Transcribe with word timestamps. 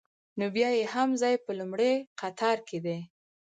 نو 0.37 0.45
بیا 0.55 0.69
یې 0.77 0.83
هم 0.93 1.09
ځای 1.21 1.35
په 1.45 1.51
لومړي 1.59 1.93
قطار 2.19 2.57
کې 2.67 2.77
دی. 2.85 2.99